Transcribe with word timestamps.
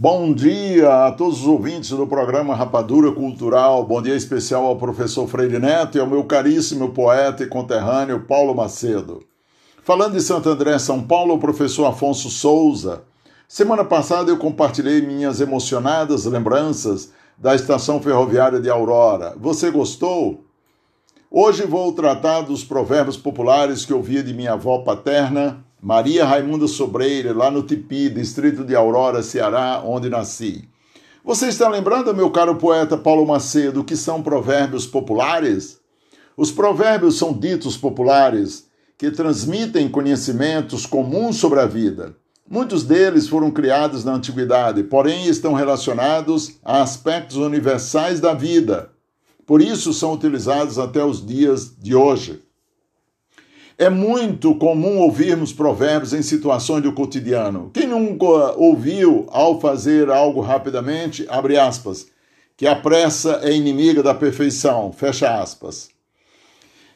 Bom 0.00 0.32
dia 0.32 1.06
a 1.06 1.10
todos 1.10 1.40
os 1.40 1.46
ouvintes 1.48 1.90
do 1.90 2.06
programa 2.06 2.54
Rapadura 2.54 3.10
Cultural. 3.10 3.84
Bom 3.84 4.00
dia 4.00 4.14
especial 4.14 4.64
ao 4.64 4.76
professor 4.76 5.26
Freire 5.26 5.58
Neto 5.58 5.98
e 5.98 6.00
ao 6.00 6.06
meu 6.06 6.22
caríssimo 6.22 6.90
poeta 6.90 7.42
e 7.42 7.48
conterrâneo 7.48 8.20
Paulo 8.20 8.54
Macedo. 8.54 9.24
Falando 9.82 10.12
de 10.12 10.20
Santo 10.20 10.48
André, 10.50 10.78
São 10.78 11.02
Paulo, 11.02 11.34
o 11.34 11.40
professor 11.40 11.84
Afonso 11.86 12.30
Souza. 12.30 13.02
Semana 13.48 13.84
passada 13.84 14.30
eu 14.30 14.38
compartilhei 14.38 15.02
minhas 15.02 15.40
emocionadas 15.40 16.26
lembranças 16.26 17.10
da 17.36 17.56
estação 17.56 18.00
ferroviária 18.00 18.60
de 18.60 18.70
Aurora. 18.70 19.34
Você 19.36 19.68
gostou? 19.68 20.44
Hoje 21.28 21.66
vou 21.66 21.92
tratar 21.92 22.42
dos 22.42 22.62
provérbios 22.62 23.16
populares 23.16 23.84
que 23.84 23.92
ouvia 23.92 24.22
de 24.22 24.32
minha 24.32 24.52
avó 24.52 24.78
paterna, 24.78 25.64
Maria 25.80 26.24
Raimunda 26.24 26.66
Sobreira, 26.66 27.32
lá 27.32 27.50
no 27.50 27.62
Tipi, 27.62 28.10
distrito 28.10 28.64
de 28.64 28.74
Aurora, 28.74 29.22
Ceará, 29.22 29.80
onde 29.84 30.08
nasci. 30.08 30.68
Você 31.24 31.48
está 31.48 31.68
lembrando, 31.68 32.12
meu 32.14 32.30
caro 32.30 32.56
poeta 32.56 32.96
Paulo 32.96 33.24
Macedo, 33.24 33.84
que 33.84 33.94
são 33.94 34.22
provérbios 34.22 34.86
populares? 34.86 35.78
Os 36.36 36.50
provérbios 36.50 37.16
são 37.16 37.32
ditos 37.32 37.76
populares 37.76 38.66
que 38.96 39.10
transmitem 39.12 39.88
conhecimentos 39.88 40.84
comuns 40.84 41.36
sobre 41.36 41.60
a 41.60 41.66
vida. 41.66 42.16
Muitos 42.50 42.82
deles 42.82 43.28
foram 43.28 43.50
criados 43.50 44.04
na 44.04 44.14
antiguidade, 44.14 44.82
porém 44.82 45.26
estão 45.26 45.52
relacionados 45.52 46.58
a 46.64 46.82
aspectos 46.82 47.36
universais 47.36 48.18
da 48.18 48.34
vida. 48.34 48.90
Por 49.46 49.62
isso 49.62 49.92
são 49.92 50.12
utilizados 50.12 50.78
até 50.78 51.04
os 51.04 51.24
dias 51.24 51.72
de 51.78 51.94
hoje. 51.94 52.42
É 53.80 53.88
muito 53.88 54.56
comum 54.56 54.98
ouvirmos 54.98 55.52
provérbios 55.52 56.12
em 56.12 56.20
situações 56.20 56.82
do 56.82 56.92
cotidiano. 56.92 57.70
Quem 57.72 57.86
nunca 57.86 58.26
ouviu, 58.56 59.28
ao 59.30 59.60
fazer 59.60 60.10
algo 60.10 60.40
rapidamente, 60.40 61.24
abre 61.28 61.56
aspas, 61.56 62.08
que 62.56 62.66
a 62.66 62.74
pressa 62.74 63.38
é 63.40 63.52
inimiga 63.54 64.02
da 64.02 64.12
perfeição, 64.12 64.90
fecha 64.90 65.40
aspas. 65.40 65.90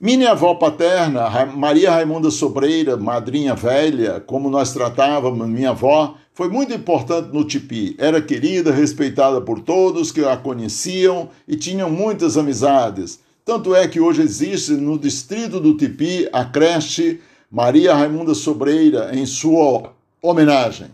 Minha 0.00 0.32
avó 0.32 0.56
paterna, 0.56 1.46
Maria 1.46 1.92
Raimunda 1.92 2.28
Sobreira, 2.28 2.96
madrinha 2.96 3.54
velha, 3.54 4.18
como 4.18 4.50
nós 4.50 4.72
tratávamos 4.72 5.48
minha 5.48 5.70
avó, 5.70 6.16
foi 6.32 6.48
muito 6.48 6.74
importante 6.74 7.32
no 7.32 7.44
Tipi. 7.44 7.94
Era 7.96 8.20
querida, 8.20 8.72
respeitada 8.72 9.40
por 9.40 9.60
todos 9.60 10.10
que 10.10 10.24
a 10.24 10.36
conheciam 10.36 11.28
e 11.46 11.54
tinham 11.54 11.88
muitas 11.88 12.36
amizades. 12.36 13.20
Tanto 13.44 13.74
é 13.74 13.86
que 13.86 14.00
hoje 14.00 14.22
existe 14.22 14.72
no 14.72 14.98
distrito 14.98 15.60
do 15.60 15.76
Tipi 15.76 16.26
a 16.32 16.46
creche 16.46 17.20
Maria 17.50 17.94
Raimunda 17.94 18.32
Sobreira 18.32 19.14
em 19.14 19.26
sua 19.26 19.92
homenagem. 20.22 20.90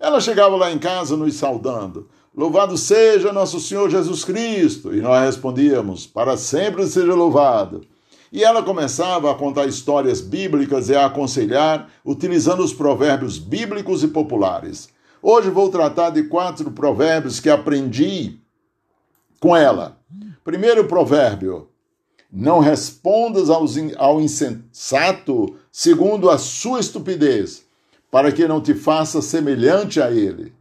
Ela 0.00 0.18
chegava 0.18 0.56
lá 0.56 0.72
em 0.72 0.78
casa 0.78 1.14
nos 1.14 1.34
saudando. 1.34 2.08
Louvado 2.34 2.78
seja 2.78 3.34
nosso 3.34 3.60
Senhor 3.60 3.90
Jesus 3.90 4.24
Cristo! 4.24 4.94
E 4.94 5.02
nós 5.02 5.26
respondíamos: 5.26 6.06
Para 6.06 6.38
sempre 6.38 6.86
seja 6.86 7.14
louvado. 7.14 7.82
E 8.32 8.42
ela 8.42 8.62
começava 8.62 9.30
a 9.30 9.34
contar 9.34 9.66
histórias 9.66 10.22
bíblicas 10.22 10.88
e 10.88 10.96
a 10.96 11.04
aconselhar, 11.04 11.90
utilizando 12.02 12.64
os 12.64 12.72
provérbios 12.72 13.38
bíblicos 13.38 14.02
e 14.02 14.08
populares. 14.08 14.88
Hoje 15.22 15.50
vou 15.50 15.68
tratar 15.68 16.08
de 16.10 16.22
quatro 16.24 16.70
provérbios 16.70 17.40
que 17.40 17.50
aprendi 17.50 18.38
com 19.38 19.54
ela. 19.54 19.98
Primeiro 20.42 20.86
provérbio: 20.86 21.68
não 22.34 22.58
respondas 22.58 23.48
ao 23.48 24.20
insensato 24.20 25.54
segundo 25.70 26.28
a 26.28 26.36
sua 26.36 26.80
estupidez, 26.80 27.62
para 28.10 28.32
que 28.32 28.48
não 28.48 28.60
te 28.60 28.74
faça 28.74 29.22
semelhante 29.22 30.00
a 30.00 30.10
ele. 30.10 30.52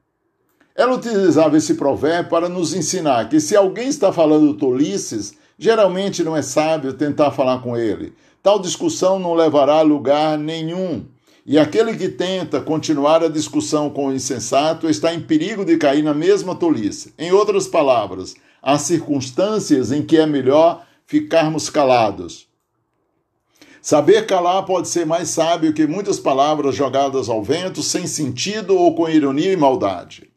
Ela 0.75 0.95
utilizava 0.95 1.57
esse 1.57 1.73
provérbio 1.73 2.29
para 2.29 2.47
nos 2.47 2.75
ensinar 2.75 3.27
que 3.27 3.39
se 3.39 3.55
alguém 3.55 3.87
está 3.87 4.13
falando 4.13 4.53
tolices, 4.53 5.33
geralmente 5.57 6.23
não 6.23 6.37
é 6.37 6.43
sábio 6.43 6.93
tentar 6.93 7.31
falar 7.31 7.61
com 7.61 7.75
ele. 7.75 8.13
Tal 8.43 8.59
discussão 8.59 9.17
não 9.17 9.33
levará 9.33 9.75
a 9.75 9.81
lugar 9.81 10.37
nenhum. 10.37 11.05
E 11.45 11.57
aquele 11.59 11.95
que 11.95 12.09
tenta 12.09 12.61
continuar 12.61 13.23
a 13.23 13.27
discussão 13.27 13.89
com 13.89 14.07
o 14.07 14.13
insensato 14.13 14.89
está 14.89 15.13
em 15.13 15.19
perigo 15.19 15.65
de 15.65 15.77
cair 15.77 16.03
na 16.03 16.13
mesma 16.13 16.55
tolice. 16.55 17.13
Em 17.17 17.31
outras 17.31 17.67
palavras, 17.67 18.35
há 18.61 18.77
circunstâncias 18.77 19.91
em 19.91 20.01
que 20.01 20.17
é 20.17 20.25
melhor 20.25 20.83
ficarmos 21.13 21.69
calados. 21.69 22.47
Saber 23.79 24.25
calar 24.25 24.65
pode 24.65 24.87
ser 24.87 25.05
mais 25.05 25.29
sábio 25.29 25.71
que 25.71 25.85
muitas 25.85 26.19
palavras 26.19 26.73
jogadas 26.73 27.29
ao 27.29 27.43
vento 27.43 27.83
sem 27.83 28.07
sentido 28.07 28.75
ou 28.75 28.95
com 28.95 29.07
ironia 29.07 29.53
e 29.53 29.55
maldade. 29.55 30.31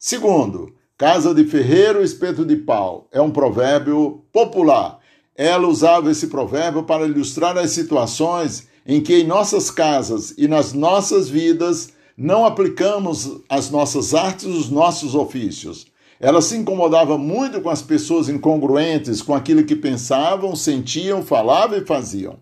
Segundo, 0.00 0.74
casa 0.98 1.32
de 1.32 1.44
ferreiro, 1.44 2.02
espeto 2.02 2.44
de 2.44 2.56
pau 2.56 3.06
é 3.12 3.20
um 3.20 3.30
provérbio 3.30 4.24
popular. 4.32 4.98
Ela 5.36 5.68
usava 5.68 6.10
esse 6.10 6.26
provérbio 6.26 6.82
para 6.82 7.06
ilustrar 7.06 7.56
as 7.56 7.70
situações 7.70 8.66
em 8.84 9.00
que 9.00 9.20
em 9.20 9.24
nossas 9.24 9.70
casas 9.70 10.34
e 10.36 10.48
nas 10.48 10.72
nossas 10.72 11.28
vidas 11.28 11.90
não 12.16 12.44
aplicamos 12.44 13.30
as 13.48 13.70
nossas 13.70 14.12
artes, 14.12 14.46
os 14.46 14.68
nossos 14.70 15.14
ofícios. 15.14 15.86
Ela 16.18 16.40
se 16.40 16.56
incomodava 16.56 17.18
muito 17.18 17.60
com 17.60 17.68
as 17.68 17.82
pessoas 17.82 18.28
incongruentes 18.28 19.20
com 19.20 19.34
aquilo 19.34 19.64
que 19.64 19.76
pensavam, 19.76 20.56
sentiam, 20.56 21.22
falavam 21.22 21.78
e 21.78 21.84
faziam. 21.84 22.38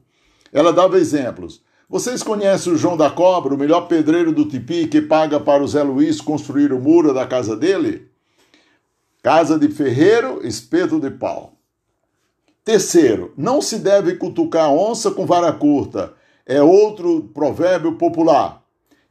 Ela 0.53 0.73
dava 0.73 0.99
exemplos. 0.99 1.63
Vocês 1.89 2.23
conhecem 2.23 2.73
o 2.73 2.77
João 2.77 2.97
da 2.97 3.11
Cobra, 3.11 3.55
o 3.55 3.59
melhor 3.59 3.83
pedreiro 3.83 4.33
do 4.33 4.47
Tipi, 4.47 4.87
que 4.87 5.03
paga 5.03 5.39
para 5.39 5.63
o 5.63 5.69
Zé 5.69 5.83
Luiz 5.83 6.21
construir 6.21 6.73
o 6.73 6.81
muro 6.81 7.13
da 7.13 7.27
casa 7.27 7.57
dele? 7.57 8.09
Casa 9.23 9.59
de 9.59 9.69
ferreiro, 9.69 10.47
espeto 10.47 10.99
de 10.99 11.11
pau. 11.11 11.55
Terceiro, 12.65 13.35
não 13.37 13.61
se 13.61 13.79
deve 13.79 14.17
cutucar 14.17 14.73
onça 14.73 15.11
com 15.11 15.27
vara 15.27 15.53
curta. 15.53 16.15
É 16.47 16.63
outro 16.63 17.31
provérbio 17.35 17.97
popular. 17.97 18.64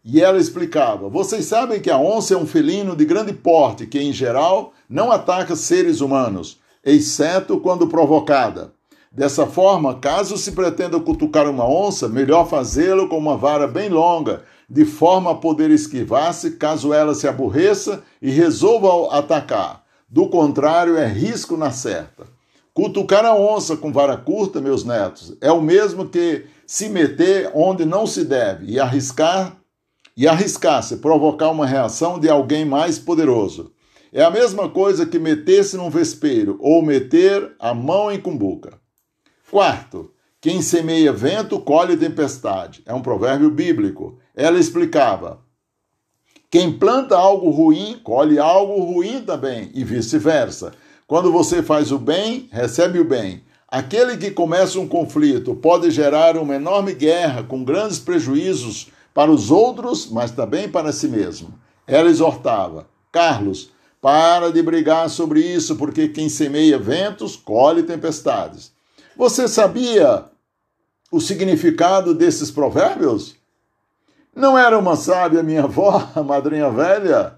E 0.04 0.22
ela 0.22 0.38
explicava: 0.38 1.08
Vocês 1.08 1.46
sabem 1.46 1.80
que 1.80 1.90
a 1.90 1.98
onça 1.98 2.34
é 2.34 2.38
um 2.38 2.46
felino 2.46 2.96
de 2.96 3.06
grande 3.06 3.32
porte 3.32 3.88
que, 3.88 4.00
em 4.00 4.12
geral, 4.12 4.74
não 4.90 5.12
ataca 5.12 5.56
seres 5.56 6.02
humanos, 6.02 6.60
exceto 6.84 7.60
quando 7.60 7.88
provocada. 7.88 8.74
Dessa 9.10 9.46
forma, 9.46 10.00
caso 10.00 10.38
se 10.38 10.52
pretenda 10.52 11.00
cutucar 11.00 11.48
uma 11.48 11.70
onça, 11.70 12.10
melhor 12.10 12.50
fazê-lo 12.50 13.08
com 13.08 13.18
uma 13.18 13.38
vara 13.38 13.68
bem 13.68 13.88
longa, 13.88 14.44
de 14.68 14.84
forma 14.86 15.32
a 15.32 15.36
poder 15.36 15.70
esquivar-se 15.70 16.52
caso 16.52 16.92
ela 16.92 17.14
se 17.14 17.28
aborreça 17.28 18.04
e 18.22 18.32
resolva 18.32 19.16
atacar. 19.16 19.84
Do 20.10 20.28
contrário, 20.28 20.98
é 20.98 21.08
risco 21.08 21.56
na 21.56 21.72
certa. 21.72 22.26
Cutucar 22.74 23.24
a 23.24 23.36
onça 23.36 23.78
com 23.78 23.92
vara 23.92 24.18
curta, 24.18 24.60
meus 24.60 24.84
netos, 24.84 25.38
é 25.40 25.52
o 25.52 25.62
mesmo 25.62 26.10
que 26.10 26.46
se 26.66 26.90
meter 26.90 27.52
onde 27.54 27.86
não 27.86 28.08
se 28.08 28.26
deve 28.26 28.66
e 28.66 28.80
arriscar 28.80 29.63
e 30.16 30.28
arriscasse 30.28 30.98
provocar 30.98 31.50
uma 31.50 31.66
reação 31.66 32.20
de 32.20 32.30
alguém 32.30 32.66
mais 32.66 33.00
poderoso. 33.00 33.72
É 34.12 34.24
a 34.24 34.30
mesma 34.30 34.70
coisa 34.70 35.06
que 35.06 35.18
meter-se 35.18 35.76
num 35.76 35.90
vespeiro 35.90 36.58
ou 36.60 36.84
meter 36.84 37.56
a 37.60 37.74
mão 37.74 38.12
em 38.12 38.20
cumbuca. 38.20 38.80
Quarto, 39.50 40.12
quem 40.40 40.62
semeia 40.62 41.12
vento 41.12 41.60
colhe 41.60 41.98
tempestade. 41.98 42.84
É 42.86 42.94
um 42.94 43.02
provérbio 43.02 43.50
bíblico. 43.50 44.20
Ela 44.36 44.60
explicava: 44.60 45.44
quem 46.54 46.72
planta 46.72 47.18
algo 47.18 47.50
ruim 47.50 48.00
colhe 48.04 48.38
algo 48.38 48.80
ruim 48.84 49.24
também, 49.24 49.72
e 49.74 49.84
vice-versa. 49.84 50.72
Quando 51.08 51.32
você 51.32 51.64
faz 51.64 51.92
o 51.92 51.98
bem, 51.98 52.48
recebe 52.52 53.00
o 53.00 53.04
bem. 53.04 53.44
Aquele 53.68 54.18
que 54.18 54.30
começa 54.30 54.80
um 54.80 54.88
conflito 54.88 55.56
pode 55.56 55.90
gerar 55.90 56.38
uma 56.38 56.54
enorme 56.54 56.94
guerra 56.94 57.42
com 57.42 57.64
grandes 57.64 57.98
prejuízos 57.98 58.92
para 59.14 59.32
os 59.32 59.52
outros, 59.52 60.10
mas 60.10 60.32
também 60.32 60.68
para 60.68 60.92
si 60.92 61.08
mesmo. 61.08 61.54
Ela 61.86 62.10
exortava: 62.10 62.88
Carlos, 63.12 63.72
para 64.02 64.52
de 64.52 64.62
brigar 64.62 65.10
sobre 65.10 65.40
isso, 65.40 65.76
porque 65.76 66.10
quem 66.10 66.28
semeia 66.28 66.78
ventos 66.78 67.36
colhe 67.36 67.84
tempestades. 67.84 68.74
Você 69.16 69.48
sabia 69.48 70.26
o 71.12 71.22
significado 71.22 72.14
desses 72.14 72.50
provérbios? 72.50 73.36
Não 74.36 74.58
era 74.58 74.78
uma 74.78 74.96
sábia 74.96 75.44
minha 75.44 75.64
avó, 75.64 76.06
a 76.16 76.24
madrinha 76.24 76.70
velha? 76.70 77.36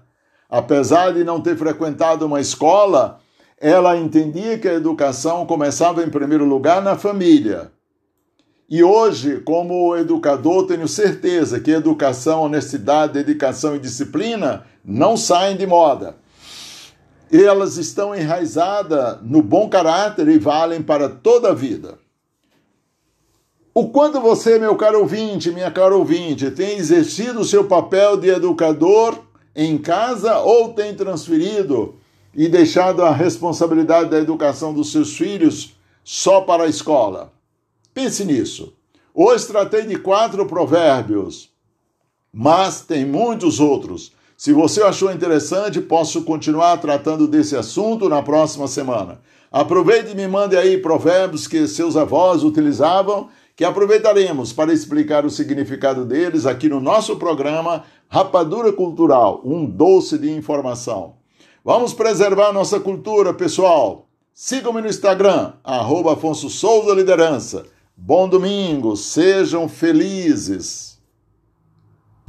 Apesar 0.48 1.12
de 1.12 1.24
não 1.24 1.40
ter 1.40 1.56
frequentado 1.56 2.24
uma 2.24 2.40
escola, 2.40 3.20
ela 3.58 3.96
entendia 3.96 4.58
que 4.58 4.68
a 4.68 4.74
educação 4.74 5.44
começava 5.44 6.02
em 6.02 6.10
primeiro 6.10 6.44
lugar 6.44 6.80
na 6.80 6.96
família. 6.96 7.70
E 8.68 8.82
hoje, 8.82 9.40
como 9.42 9.96
educador, 9.96 10.66
tenho 10.66 10.88
certeza 10.88 11.60
que 11.60 11.70
educação, 11.70 12.42
honestidade, 12.42 13.12
dedicação 13.12 13.76
e 13.76 13.78
disciplina 13.78 14.66
não 14.84 15.16
saem 15.16 15.56
de 15.56 15.64
moda. 15.66 16.16
Elas 17.30 17.76
estão 17.76 18.14
enraizadas 18.14 19.18
no 19.22 19.40
bom 19.40 19.68
caráter 19.68 20.26
e 20.28 20.38
valem 20.38 20.82
para 20.82 21.08
toda 21.08 21.50
a 21.50 21.54
vida. 21.54 21.98
O 23.72 23.90
quanto 23.90 24.20
você, 24.20 24.58
meu 24.58 24.74
caro 24.74 25.00
ouvinte, 25.00 25.52
minha 25.52 25.70
cara 25.70 25.94
ouvinte, 25.94 26.50
tem 26.50 26.76
exercido 26.76 27.40
o 27.40 27.44
seu 27.44 27.64
papel 27.64 28.16
de 28.16 28.30
educador 28.30 29.16
em 29.54 29.78
casa 29.78 30.38
ou 30.40 30.72
tem 30.72 30.94
transferido 30.94 31.94
e 32.34 32.48
deixado 32.48 33.04
a 33.04 33.12
responsabilidade 33.12 34.10
da 34.10 34.18
educação 34.18 34.74
dos 34.74 34.90
seus 34.90 35.16
filhos 35.16 35.76
só 36.02 36.40
para 36.40 36.64
a 36.64 36.68
escola? 36.68 37.35
Pense 37.96 38.26
nisso. 38.26 38.74
Hoje 39.14 39.46
tratei 39.46 39.86
de 39.86 39.96
quatro 39.96 40.44
provérbios, 40.44 41.48
mas 42.30 42.82
tem 42.82 43.06
muitos 43.06 43.58
outros. 43.58 44.12
Se 44.36 44.52
você 44.52 44.82
achou 44.82 45.10
interessante, 45.10 45.80
posso 45.80 46.22
continuar 46.22 46.76
tratando 46.76 47.26
desse 47.26 47.56
assunto 47.56 48.06
na 48.06 48.20
próxima 48.22 48.68
semana. 48.68 49.22
Aproveite 49.50 50.10
e 50.10 50.14
me 50.14 50.28
mande 50.28 50.58
aí 50.58 50.76
provérbios 50.76 51.48
que 51.48 51.66
seus 51.66 51.96
avós 51.96 52.44
utilizavam, 52.44 53.30
que 53.56 53.64
aproveitaremos 53.64 54.52
para 54.52 54.74
explicar 54.74 55.24
o 55.24 55.30
significado 55.30 56.04
deles 56.04 56.44
aqui 56.44 56.68
no 56.68 56.82
nosso 56.82 57.16
programa 57.16 57.84
Rapadura 58.10 58.74
Cultural, 58.74 59.40
um 59.42 59.64
doce 59.64 60.18
de 60.18 60.30
informação. 60.30 61.14
Vamos 61.64 61.94
preservar 61.94 62.52
nossa 62.52 62.78
cultura, 62.78 63.32
pessoal. 63.32 64.06
Sigam-me 64.34 64.82
no 64.82 64.88
Instagram, 64.88 65.54
arroba 65.64 66.12
Afonso 66.12 66.50
Souza 66.50 66.92
Liderança. 66.92 67.74
Bom 67.98 68.28
domingo, 68.28 68.94
sejam 68.94 69.70
felizes. 69.70 70.95